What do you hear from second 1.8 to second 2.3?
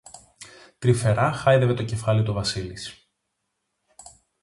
κεφάλι